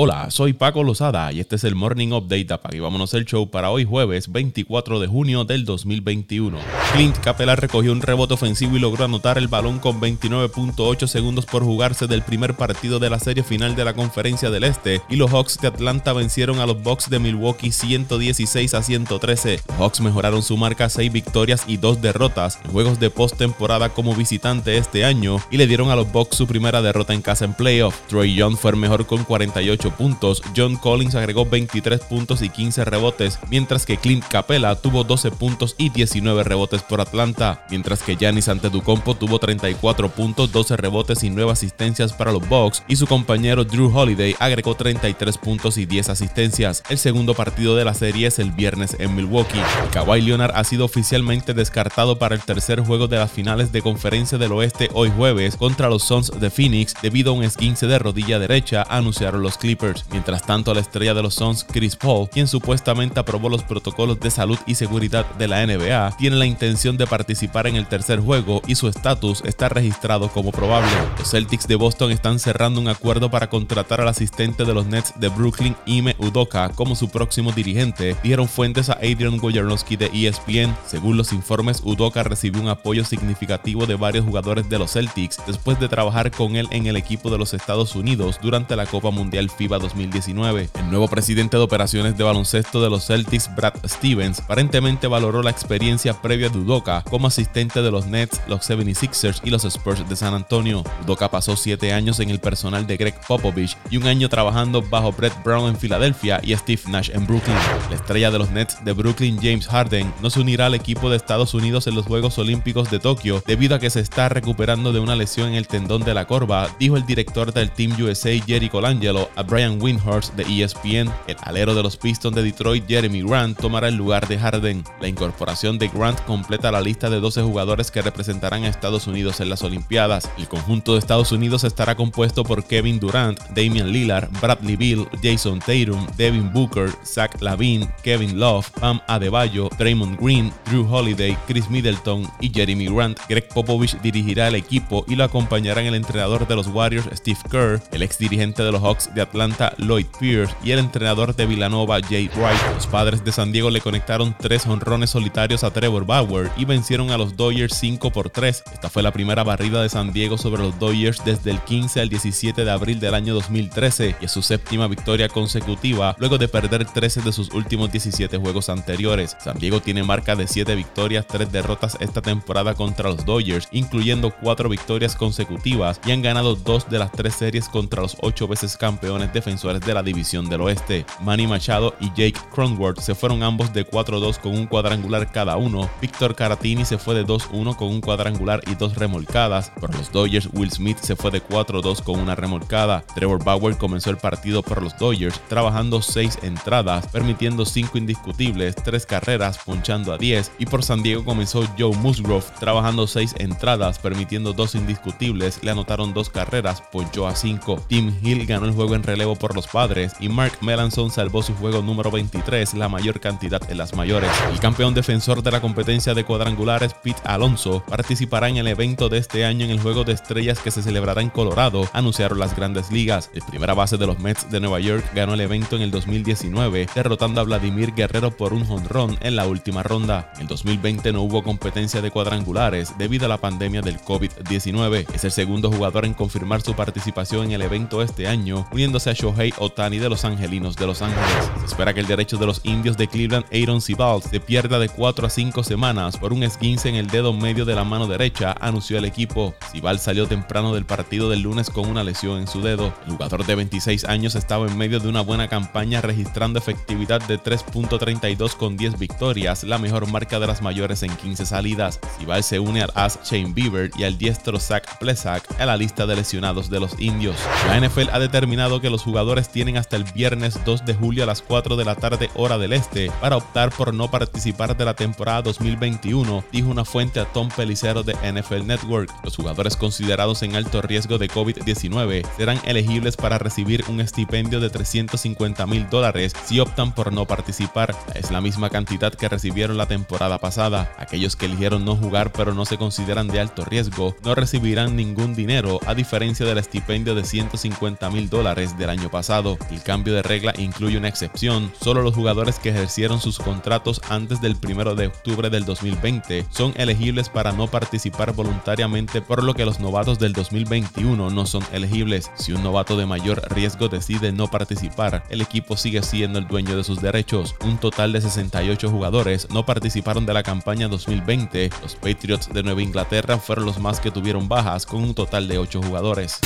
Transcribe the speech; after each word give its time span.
Hola, 0.00 0.30
soy 0.30 0.52
Paco 0.52 0.84
Lozada 0.84 1.32
y 1.32 1.40
este 1.40 1.56
es 1.56 1.64
el 1.64 1.74
Morning 1.74 2.12
Update 2.12 2.46
y 2.70 2.78
vámonos 2.78 3.14
el 3.14 3.24
show 3.24 3.50
para 3.50 3.72
hoy 3.72 3.84
jueves 3.84 4.30
24 4.30 5.00
de 5.00 5.08
junio 5.08 5.44
del 5.44 5.64
2021. 5.64 6.56
Clint 6.92 7.18
Capela 7.18 7.56
recogió 7.56 7.90
un 7.90 8.00
rebote 8.00 8.34
ofensivo 8.34 8.76
y 8.76 8.78
logró 8.78 9.06
anotar 9.06 9.38
el 9.38 9.48
balón 9.48 9.80
con 9.80 10.00
29.8 10.00 11.08
segundos 11.08 11.46
por 11.46 11.64
jugarse 11.64 12.06
del 12.06 12.22
primer 12.22 12.54
partido 12.54 13.00
de 13.00 13.10
la 13.10 13.18
serie 13.18 13.42
final 13.42 13.74
de 13.74 13.84
la 13.84 13.94
Conferencia 13.94 14.50
del 14.50 14.62
Este 14.62 15.02
y 15.10 15.16
los 15.16 15.32
Hawks 15.32 15.58
de 15.60 15.66
Atlanta 15.66 16.12
vencieron 16.12 16.60
a 16.60 16.66
los 16.66 16.80
Bucks 16.80 17.10
de 17.10 17.18
Milwaukee 17.18 17.72
116 17.72 18.74
a 18.74 18.84
113. 18.84 19.62
Los 19.66 19.78
Hawks 19.78 20.00
mejoraron 20.00 20.44
su 20.44 20.56
marca 20.56 20.84
a 20.84 20.90
6 20.90 21.12
victorias 21.12 21.64
y 21.66 21.76
2 21.76 22.00
derrotas 22.00 22.60
en 22.64 22.70
juegos 22.70 23.00
de 23.00 23.10
postemporada 23.10 23.88
como 23.88 24.14
visitante 24.14 24.78
este 24.78 25.04
año 25.04 25.38
y 25.50 25.56
le 25.56 25.66
dieron 25.66 25.90
a 25.90 25.96
los 25.96 26.12
Bucks 26.12 26.36
su 26.36 26.46
primera 26.46 26.82
derrota 26.82 27.14
en 27.14 27.20
casa 27.20 27.44
en 27.44 27.54
playoff. 27.54 27.96
Troy 28.06 28.36
Young 28.36 28.56
fue 28.56 28.70
el 28.70 28.76
mejor 28.76 29.04
con 29.04 29.24
48 29.24 29.87
puntos, 29.90 30.42
John 30.56 30.76
Collins 30.76 31.14
agregó 31.14 31.46
23 31.46 32.00
puntos 32.00 32.42
y 32.42 32.48
15 32.48 32.84
rebotes, 32.84 33.38
mientras 33.50 33.86
que 33.86 33.96
Clint 33.96 34.24
Capella 34.24 34.74
tuvo 34.74 35.04
12 35.04 35.30
puntos 35.32 35.74
y 35.78 35.90
19 35.90 36.44
rebotes 36.44 36.82
por 36.82 37.00
Atlanta, 37.00 37.66
mientras 37.70 38.02
que 38.02 38.16
Giannis 38.16 38.48
Antetokounmpo 38.48 39.14
tuvo 39.14 39.38
34 39.38 40.08
puntos, 40.10 40.52
12 40.52 40.76
rebotes 40.76 41.22
y 41.22 41.30
9 41.30 41.52
asistencias 41.52 42.12
para 42.12 42.32
los 42.32 42.48
Bucks 42.48 42.82
y 42.88 42.96
su 42.96 43.06
compañero 43.06 43.64
Drew 43.64 43.90
Holiday 43.96 44.34
agregó 44.38 44.74
33 44.74 45.38
puntos 45.38 45.78
y 45.78 45.86
10 45.86 46.10
asistencias. 46.10 46.82
El 46.88 46.98
segundo 46.98 47.34
partido 47.34 47.76
de 47.76 47.84
la 47.84 47.94
serie 47.94 48.28
es 48.28 48.38
el 48.38 48.52
viernes 48.52 48.96
en 48.98 49.14
Milwaukee. 49.14 49.62
Kawhi 49.92 50.20
Leonard 50.20 50.52
ha 50.54 50.64
sido 50.64 50.84
oficialmente 50.84 51.54
descartado 51.54 52.18
para 52.18 52.34
el 52.34 52.42
tercer 52.42 52.80
juego 52.80 53.08
de 53.08 53.18
las 53.18 53.30
finales 53.30 53.72
de 53.72 53.82
Conferencia 53.82 54.38
del 54.38 54.52
Oeste 54.52 54.88
hoy 54.92 55.10
jueves 55.14 55.56
contra 55.56 55.88
los 55.88 56.02
Suns 56.02 56.30
de 56.38 56.50
Phoenix 56.50 56.94
debido 57.02 57.32
a 57.32 57.34
un 57.34 57.44
esguince 57.44 57.86
de 57.86 57.98
rodilla 57.98 58.38
derecha, 58.38 58.84
anunciaron 58.88 59.42
los 59.42 59.58
Clippers. 59.58 59.77
Mientras 60.10 60.42
tanto, 60.42 60.74
la 60.74 60.80
estrella 60.80 61.14
de 61.14 61.22
los 61.22 61.34
Suns, 61.34 61.64
Chris 61.64 61.94
Paul, 61.94 62.28
quien 62.28 62.48
supuestamente 62.48 63.20
aprobó 63.20 63.48
los 63.48 63.62
protocolos 63.62 64.18
de 64.18 64.30
salud 64.30 64.58
y 64.66 64.74
seguridad 64.74 65.24
de 65.36 65.46
la 65.46 65.64
NBA, 65.64 66.16
tiene 66.16 66.36
la 66.36 66.46
intención 66.46 66.96
de 66.96 67.06
participar 67.06 67.66
en 67.66 67.76
el 67.76 67.86
tercer 67.86 68.20
juego 68.20 68.60
y 68.66 68.74
su 68.74 68.88
estatus 68.88 69.42
está 69.44 69.68
registrado 69.68 70.28
como 70.28 70.50
probable. 70.50 70.90
Los 71.18 71.30
Celtics 71.30 71.68
de 71.68 71.76
Boston 71.76 72.10
están 72.10 72.38
cerrando 72.38 72.80
un 72.80 72.88
acuerdo 72.88 73.30
para 73.30 73.48
contratar 73.48 74.00
al 74.00 74.08
asistente 74.08 74.64
de 74.64 74.74
los 74.74 74.86
Nets 74.86 75.14
de 75.18 75.28
Brooklyn, 75.28 75.76
Ime 75.86 76.16
Udoka, 76.18 76.70
como 76.70 76.96
su 76.96 77.08
próximo 77.08 77.52
dirigente, 77.52 78.16
dijeron 78.22 78.48
fuentes 78.48 78.90
a 78.90 78.94
Adrian 78.94 79.38
Wojnarowski 79.40 79.96
de 79.96 80.10
ESPN. 80.12 80.76
Según 80.86 81.16
los 81.16 81.32
informes, 81.32 81.82
Udoka 81.84 82.22
recibió 82.24 82.60
un 82.60 82.68
apoyo 82.68 83.04
significativo 83.04 83.86
de 83.86 83.94
varios 83.94 84.24
jugadores 84.24 84.68
de 84.68 84.78
los 84.78 84.92
Celtics 84.92 85.40
después 85.46 85.78
de 85.78 85.88
trabajar 85.88 86.30
con 86.30 86.56
él 86.56 86.66
en 86.70 86.86
el 86.86 86.96
equipo 86.96 87.30
de 87.30 87.38
los 87.38 87.54
Estados 87.54 87.94
Unidos 87.94 88.38
durante 88.42 88.76
la 88.76 88.86
Copa 88.86 89.10
Mundial 89.10 89.50
FIFA 89.58 89.80
2019. 89.80 90.70
El 90.78 90.88
nuevo 90.88 91.08
presidente 91.08 91.56
de 91.56 91.62
operaciones 91.64 92.16
de 92.16 92.22
baloncesto 92.22 92.80
de 92.80 92.88
los 92.88 93.06
Celtics, 93.06 93.54
Brad 93.56 93.74
Stevens, 93.84 94.38
aparentemente 94.38 95.08
valoró 95.08 95.42
la 95.42 95.50
experiencia 95.50 96.14
previa 96.22 96.48
de 96.48 96.58
Udoka 96.58 97.02
como 97.10 97.26
asistente 97.26 97.82
de 97.82 97.90
los 97.90 98.06
Nets, 98.06 98.40
los 98.46 98.70
76ers 98.70 99.40
y 99.42 99.50
los 99.50 99.64
Spurs 99.64 100.08
de 100.08 100.14
San 100.14 100.32
Antonio. 100.32 100.84
Udoka 101.04 101.28
pasó 101.28 101.56
7 101.56 101.92
años 101.92 102.20
en 102.20 102.30
el 102.30 102.38
personal 102.38 102.86
de 102.86 102.96
Greg 102.96 103.20
Popovich 103.26 103.76
y 103.90 103.96
un 103.96 104.06
año 104.06 104.28
trabajando 104.28 104.80
bajo 104.80 105.10
Brett 105.10 105.34
Brown 105.42 105.68
en 105.68 105.76
Filadelfia 105.76 106.40
y 106.42 106.54
Steve 106.54 106.82
Nash 106.86 107.10
en 107.12 107.26
Brooklyn. 107.26 107.56
La 107.90 107.96
estrella 107.96 108.30
de 108.30 108.38
los 108.38 108.50
Nets 108.50 108.84
de 108.84 108.92
Brooklyn, 108.92 109.38
James 109.42 109.66
Harden, 109.66 110.12
no 110.22 110.30
se 110.30 110.40
unirá 110.40 110.66
al 110.66 110.74
equipo 110.74 111.10
de 111.10 111.16
Estados 111.16 111.54
Unidos 111.54 111.88
en 111.88 111.96
los 111.96 112.06
Juegos 112.06 112.38
Olímpicos 112.38 112.90
de 112.92 113.00
Tokio 113.00 113.42
debido 113.44 113.74
a 113.74 113.80
que 113.80 113.90
se 113.90 114.00
está 114.00 114.28
recuperando 114.28 114.92
de 114.92 115.00
una 115.00 115.16
lesión 115.16 115.48
en 115.48 115.54
el 115.54 115.66
tendón 115.66 116.04
de 116.04 116.14
la 116.14 116.26
corva, 116.26 116.68
dijo 116.78 116.96
el 116.96 117.06
director 117.06 117.52
del 117.52 117.72
Team 117.72 118.00
USA 118.00 118.30
Jerry 118.46 118.68
Colangelo 118.68 119.30
Brian 119.48 119.80
Windhorst 119.80 120.34
de 120.34 120.42
ESPN. 120.44 121.10
El 121.26 121.36
alero 121.42 121.74
de 121.74 121.82
los 121.82 121.96
Pistons 121.96 122.36
de 122.36 122.42
Detroit, 122.42 122.86
Jeremy 122.86 123.22
Grant, 123.22 123.58
tomará 123.58 123.88
el 123.88 123.96
lugar 123.96 124.28
de 124.28 124.38
Harden. 124.38 124.84
La 125.00 125.08
incorporación 125.08 125.78
de 125.78 125.88
Grant 125.88 126.20
completa 126.24 126.70
la 126.70 126.80
lista 126.80 127.10
de 127.10 127.20
12 127.20 127.42
jugadores 127.42 127.90
que 127.90 128.02
representarán 128.02 128.64
a 128.64 128.68
Estados 128.68 129.06
Unidos 129.06 129.40
en 129.40 129.48
las 129.48 129.62
Olimpiadas. 129.62 130.30
El 130.36 130.48
conjunto 130.48 130.92
de 130.92 130.98
Estados 130.98 131.32
Unidos 131.32 131.64
estará 131.64 131.94
compuesto 131.94 132.44
por 132.44 132.64
Kevin 132.64 133.00
Durant, 133.00 133.40
Damian 133.54 133.90
Lillard, 133.90 134.28
Bradley 134.40 134.76
Bill, 134.76 135.08
Jason 135.22 135.60
Tatum, 135.60 136.06
Devin 136.16 136.52
Booker, 136.52 136.90
Zach 137.04 137.40
Lavine, 137.40 137.88
Kevin 138.02 138.38
Love, 138.38 138.70
Pam 138.78 139.00
Adebayo, 139.06 139.70
Draymond 139.78 140.20
Green, 140.20 140.52
Drew 140.66 140.86
Holiday, 140.86 141.36
Chris 141.46 141.68
Middleton 141.70 142.30
y 142.40 142.50
Jeremy 142.50 142.86
Grant. 142.88 143.18
Greg 143.28 143.48
Popovich 143.48 143.98
dirigirá 144.02 144.48
el 144.48 144.56
equipo 144.56 145.04
y 145.08 145.16
lo 145.16 145.24
acompañarán 145.24 145.86
el 145.86 145.94
entrenador 145.94 146.46
de 146.46 146.56
los 146.56 146.68
Warriors, 146.68 147.08
Steve 147.14 147.38
Kerr, 147.50 147.82
el 147.92 148.02
ex 148.02 148.18
dirigente 148.18 148.62
de 148.62 148.72
los 148.72 148.82
Hawks 148.82 149.14
de 149.14 149.22
Atlanta, 149.22 149.37
Lloyd 149.78 150.06
Pierce 150.18 150.54
y 150.64 150.72
el 150.72 150.80
entrenador 150.80 151.34
de 151.34 151.46
Villanova 151.46 152.00
Jay 152.00 152.28
Wright. 152.34 152.60
Los 152.74 152.86
padres 152.86 153.24
de 153.24 153.32
San 153.32 153.52
Diego 153.52 153.70
le 153.70 153.80
conectaron 153.80 154.34
tres 154.38 154.66
honrones 154.66 155.10
solitarios 155.10 155.64
a 155.64 155.70
Trevor 155.70 156.04
Bauer 156.04 156.50
y 156.56 156.64
vencieron 156.64 157.10
a 157.10 157.18
los 157.18 157.36
Dodgers 157.36 157.74
5 157.76 158.10
por 158.10 158.30
3. 158.30 158.64
Esta 158.72 158.90
fue 158.90 159.02
la 159.02 159.12
primera 159.12 159.44
barrida 159.44 159.80
de 159.82 159.88
San 159.88 160.12
Diego 160.12 160.38
sobre 160.38 160.62
los 160.62 160.78
Dodgers 160.78 161.24
desde 161.24 161.50
el 161.50 161.60
15 161.60 162.00
al 162.00 162.08
17 162.08 162.64
de 162.64 162.70
abril 162.70 162.98
del 162.98 163.14
año 163.14 163.34
2013 163.34 164.16
y 164.20 164.24
es 164.24 164.32
su 164.32 164.42
séptima 164.42 164.88
victoria 164.88 165.28
consecutiva 165.28 166.16
luego 166.18 166.38
de 166.38 166.48
perder 166.48 166.84
13 166.84 167.22
de 167.22 167.32
sus 167.32 167.52
últimos 167.52 167.92
17 167.92 168.36
juegos 168.38 168.68
anteriores. 168.68 169.36
San 169.40 169.58
Diego 169.58 169.80
tiene 169.80 170.02
marca 170.02 170.34
de 170.34 170.48
7 170.48 170.74
victorias, 170.74 171.26
3 171.28 171.52
derrotas 171.52 171.96
esta 172.00 172.22
temporada 172.22 172.74
contra 172.74 173.10
los 173.10 173.24
Dodgers, 173.24 173.68
incluyendo 173.70 174.32
4 174.42 174.68
victorias 174.68 175.14
consecutivas 175.14 176.00
y 176.04 176.10
han 176.10 176.22
ganado 176.22 176.56
2 176.56 176.90
de 176.90 176.98
las 176.98 177.12
3 177.12 177.34
series 177.34 177.68
contra 177.68 178.02
los 178.02 178.16
8 178.20 178.48
veces 178.48 178.76
campeones 178.76 179.27
defensores 179.32 179.80
de 179.80 179.94
la 179.94 180.02
división 180.02 180.48
del 180.48 180.62
oeste. 180.62 181.06
Manny 181.20 181.46
Machado 181.46 181.94
y 182.00 182.08
Jake 182.08 182.40
Cronworth 182.54 183.00
se 183.00 183.14
fueron 183.14 183.42
ambos 183.42 183.72
de 183.72 183.86
4-2 183.86 184.38
con 184.38 184.54
un 184.54 184.66
cuadrangular 184.66 185.30
cada 185.30 185.56
uno. 185.56 185.88
Víctor 186.00 186.34
Caratini 186.34 186.84
se 186.84 186.98
fue 186.98 187.14
de 187.14 187.26
2-1 187.26 187.76
con 187.76 187.88
un 187.88 188.00
cuadrangular 188.00 188.60
y 188.66 188.74
dos 188.74 188.96
remolcadas. 188.96 189.70
Por 189.80 189.94
los 189.94 190.12
Dodgers, 190.12 190.48
Will 190.52 190.70
Smith 190.70 190.98
se 190.98 191.16
fue 191.16 191.30
de 191.30 191.42
4-2 191.42 192.02
con 192.02 192.18
una 192.18 192.34
remolcada. 192.34 193.04
Trevor 193.14 193.42
Bauer 193.42 193.76
comenzó 193.76 194.10
el 194.10 194.16
partido 194.16 194.62
por 194.62 194.82
los 194.82 194.96
Dodgers 194.98 195.40
trabajando 195.48 196.02
6 196.02 196.38
entradas, 196.42 197.06
permitiendo 197.08 197.64
5 197.64 197.98
indiscutibles, 197.98 198.74
3 198.76 199.06
carreras, 199.06 199.58
ponchando 199.58 200.12
a 200.12 200.18
10. 200.18 200.52
Y 200.58 200.66
por 200.66 200.82
San 200.82 201.02
Diego 201.02 201.24
comenzó 201.24 201.66
Joe 201.78 201.96
Musgrove 201.96 202.44
trabajando 202.58 203.06
6 203.06 203.36
entradas, 203.38 203.98
permitiendo 203.98 204.52
2 204.52 204.74
indiscutibles, 204.76 205.62
le 205.62 205.70
anotaron 205.70 206.14
2 206.14 206.30
carreras, 206.30 206.82
ponchó 206.92 207.26
a 207.26 207.34
5. 207.34 207.84
Tim 207.88 208.14
Hill 208.22 208.46
ganó 208.46 208.66
el 208.66 208.72
juego 208.72 208.94
en 208.94 209.02
relevo 209.18 209.34
por 209.34 209.56
los 209.56 209.66
padres 209.66 210.12
y 210.20 210.28
Mark 210.28 210.58
Melanson 210.60 211.10
salvó 211.10 211.42
su 211.42 211.52
juego 211.52 211.82
número 211.82 212.08
23, 212.08 212.74
la 212.74 212.88
mayor 212.88 213.18
cantidad 213.18 213.60
en 213.68 213.76
las 213.76 213.92
mayores. 213.96 214.30
El 214.52 214.60
campeón 214.60 214.94
defensor 214.94 215.42
de 215.42 215.50
la 215.50 215.60
competencia 215.60 216.14
de 216.14 216.22
cuadrangulares, 216.22 216.94
Pete 216.94 217.20
Alonso, 217.24 217.82
participará 217.88 218.48
en 218.48 218.58
el 218.58 218.68
evento 218.68 219.08
de 219.08 219.18
este 219.18 219.44
año 219.44 219.64
en 219.64 219.72
el 219.72 219.80
Juego 219.80 220.04
de 220.04 220.12
Estrellas 220.12 220.60
que 220.60 220.70
se 220.70 220.84
celebrará 220.84 221.20
en 221.20 221.30
Colorado, 221.30 221.88
anunciaron 221.94 222.38
las 222.38 222.54
grandes 222.54 222.92
ligas. 222.92 223.28
El 223.34 223.42
primera 223.42 223.74
base 223.74 223.96
de 223.96 224.06
los 224.06 224.20
Mets 224.20 224.48
de 224.52 224.60
Nueva 224.60 224.78
York 224.78 225.04
ganó 225.16 225.34
el 225.34 225.40
evento 225.40 225.74
en 225.74 225.82
el 225.82 225.90
2019, 225.90 226.86
derrotando 226.94 227.40
a 227.40 227.44
Vladimir 227.44 227.94
Guerrero 227.94 228.36
por 228.36 228.52
un 228.52 228.64
jonrón 228.64 229.18
en 229.20 229.34
la 229.34 229.48
última 229.48 229.82
ronda. 229.82 230.30
En 230.36 230.42
el 230.42 230.46
2020 230.46 231.12
no 231.12 231.22
hubo 231.22 231.42
competencia 231.42 232.00
de 232.00 232.12
cuadrangulares 232.12 232.96
debido 232.98 233.26
a 233.26 233.28
la 233.28 233.38
pandemia 233.38 233.80
del 233.80 233.98
COVID-19. 233.98 235.12
Es 235.12 235.24
el 235.24 235.32
segundo 235.32 235.72
jugador 235.72 236.04
en 236.04 236.14
confirmar 236.14 236.60
su 236.60 236.74
participación 236.74 237.46
en 237.46 237.52
el 237.52 237.62
evento 237.62 238.00
este 238.00 238.28
año, 238.28 238.68
uniéndose 238.70 239.07
a 239.08 239.12
Shohei 239.12 239.52
Otani 239.58 239.98
de 239.98 240.08
los 240.08 240.24
Angelinos 240.24 240.76
de 240.76 240.86
Los 240.86 241.02
Ángeles. 241.02 241.50
Se 241.60 241.66
espera 241.66 241.94
que 241.94 242.00
el 242.00 242.06
derecho 242.06 242.36
de 242.36 242.46
los 242.46 242.60
indios 242.64 242.96
de 242.96 243.08
Cleveland, 243.08 243.46
Aaron 243.52 243.80
Sibald, 243.80 244.22
se 244.22 244.40
pierda 244.40 244.78
de 244.78 244.88
4 244.88 245.26
a 245.26 245.30
5 245.30 245.64
semanas 245.64 246.16
por 246.16 246.32
un 246.32 246.42
esguince 246.42 246.88
en 246.88 246.94
el 246.94 247.08
dedo 247.08 247.32
medio 247.32 247.64
de 247.64 247.74
la 247.74 247.84
mano 247.84 248.06
derecha, 248.06 248.54
anunció 248.60 248.98
el 248.98 249.04
equipo. 249.04 249.54
Sibald 249.72 250.00
salió 250.00 250.26
temprano 250.26 250.74
del 250.74 250.84
partido 250.84 251.30
del 251.30 251.42
lunes 251.42 251.70
con 251.70 251.88
una 251.88 252.04
lesión 252.04 252.38
en 252.38 252.46
su 252.46 252.60
dedo. 252.60 252.92
El 253.06 253.12
jugador 253.12 253.46
de 253.46 253.54
26 253.54 254.04
años 254.04 254.34
estaba 254.34 254.66
en 254.66 254.76
medio 254.76 255.00
de 255.00 255.08
una 255.08 255.20
buena 255.22 255.48
campaña 255.48 256.00
registrando 256.00 256.58
efectividad 256.58 257.20
de 257.26 257.38
3.32 257.38 258.54
con 258.56 258.76
10 258.76 258.98
victorias, 258.98 259.64
la 259.64 259.78
mejor 259.78 260.10
marca 260.10 260.38
de 260.38 260.46
las 260.46 260.62
mayores 260.62 261.02
en 261.02 261.16
15 261.16 261.46
salidas. 261.46 262.00
Sibald 262.18 262.44
se 262.44 262.58
une 262.58 262.82
al 262.82 262.92
as 262.94 263.18
Shane 263.24 263.52
Bieber 263.52 263.90
y 263.96 264.04
al 264.04 264.18
diestro 264.18 264.58
Zach 264.60 264.98
Plesak 264.98 265.44
en 265.58 265.66
la 265.66 265.76
lista 265.76 266.06
de 266.06 266.16
lesionados 266.16 266.70
de 266.70 266.80
los 266.80 266.98
indios. 267.00 267.36
La 267.66 267.80
NFL 267.80 268.10
ha 268.12 268.18
determinado 268.18 268.80
que 268.80 268.90
los 268.90 268.97
jugadores 269.02 269.50
tienen 269.50 269.76
hasta 269.76 269.96
el 269.96 270.04
viernes 270.04 270.58
2 270.64 270.84
de 270.84 270.94
julio 270.94 271.22
a 271.22 271.26
las 271.26 271.42
4 271.42 271.76
de 271.76 271.84
la 271.84 271.94
tarde 271.94 272.30
hora 272.34 272.58
del 272.58 272.72
este 272.72 273.10
para 273.20 273.36
optar 273.36 273.70
por 273.70 273.94
no 273.94 274.10
participar 274.10 274.76
de 274.76 274.84
la 274.84 274.94
temporada 274.94 275.42
2021, 275.42 276.44
dijo 276.52 276.70
una 276.70 276.84
fuente 276.84 277.20
a 277.20 277.26
Tom 277.26 277.48
Pelicero 277.48 278.02
de 278.02 278.14
NFL 278.14 278.66
Network. 278.66 279.10
Los 279.24 279.36
jugadores 279.36 279.76
considerados 279.76 280.42
en 280.42 280.56
alto 280.56 280.82
riesgo 280.82 281.18
de 281.18 281.28
COVID-19 281.28 282.26
serán 282.36 282.60
elegibles 282.64 283.16
para 283.16 283.38
recibir 283.38 283.84
un 283.88 284.00
estipendio 284.00 284.60
de 284.60 284.70
350 284.70 285.66
mil 285.66 285.88
dólares 285.88 286.32
si 286.44 286.60
optan 286.60 286.94
por 286.94 287.12
no 287.12 287.26
participar. 287.26 287.94
Es 288.14 288.30
la 288.30 288.40
misma 288.40 288.70
cantidad 288.70 289.12
que 289.12 289.28
recibieron 289.28 289.76
la 289.76 289.86
temporada 289.86 290.38
pasada. 290.38 290.92
Aquellos 290.98 291.36
que 291.36 291.46
eligieron 291.46 291.84
no 291.84 291.96
jugar 291.96 292.32
pero 292.32 292.54
no 292.54 292.64
se 292.64 292.78
consideran 292.78 293.28
de 293.28 293.40
alto 293.40 293.64
riesgo 293.64 294.16
no 294.24 294.34
recibirán 294.34 294.96
ningún 294.96 295.34
dinero 295.34 295.80
a 295.86 295.94
diferencia 295.94 296.46
del 296.46 296.58
estipendio 296.58 297.14
de 297.14 297.24
150 297.24 298.10
mil 298.10 298.28
dólares 298.28 298.76
de 298.76 298.86
año 298.88 299.10
pasado. 299.10 299.58
El 299.70 299.82
cambio 299.82 300.14
de 300.14 300.22
regla 300.22 300.54
incluye 300.58 300.98
una 300.98 301.08
excepción. 301.08 301.72
Solo 301.80 302.02
los 302.02 302.14
jugadores 302.14 302.58
que 302.58 302.70
ejercieron 302.70 303.20
sus 303.20 303.38
contratos 303.38 304.00
antes 304.08 304.40
del 304.40 304.56
1 304.62 304.94
de 304.94 305.08
octubre 305.08 305.50
del 305.50 305.64
2020 305.64 306.46
son 306.50 306.72
elegibles 306.76 307.28
para 307.28 307.52
no 307.52 307.68
participar 307.68 308.32
voluntariamente, 308.32 309.20
por 309.22 309.42
lo 309.42 309.54
que 309.54 309.64
los 309.64 309.80
novatos 309.80 310.18
del 310.18 310.32
2021 310.32 311.30
no 311.30 311.46
son 311.46 311.62
elegibles. 311.72 312.30
Si 312.34 312.52
un 312.52 312.62
novato 312.62 312.96
de 312.96 313.06
mayor 313.06 313.42
riesgo 313.50 313.88
decide 313.88 314.32
no 314.32 314.48
participar, 314.48 315.24
el 315.30 315.40
equipo 315.40 315.76
sigue 315.76 316.02
siendo 316.02 316.38
el 316.38 316.46
dueño 316.46 316.76
de 316.76 316.84
sus 316.84 317.00
derechos. 317.00 317.54
Un 317.64 317.78
total 317.78 318.12
de 318.12 318.20
68 318.20 318.90
jugadores 318.90 319.48
no 319.50 319.64
participaron 319.64 320.26
de 320.26 320.34
la 320.34 320.42
campaña 320.42 320.88
2020. 320.88 321.70
Los 321.82 321.94
Patriots 321.96 322.48
de 322.52 322.62
Nueva 322.62 322.82
Inglaterra 322.82 323.38
fueron 323.38 323.66
los 323.66 323.78
más 323.78 324.00
que 324.00 324.10
tuvieron 324.10 324.48
bajas, 324.48 324.86
con 324.86 325.02
un 325.02 325.14
total 325.14 325.48
de 325.48 325.58
8 325.58 325.82
jugadores. 325.82 326.38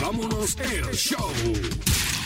Vámonos 0.00 0.49
el 0.58 0.96
show. 0.96 2.19